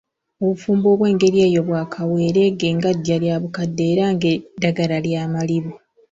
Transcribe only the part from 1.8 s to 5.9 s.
kaweereege nga ddya lya bukadde era ng'eddagala lya malibu!